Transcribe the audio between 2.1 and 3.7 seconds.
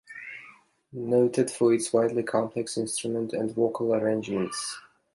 complex instrument and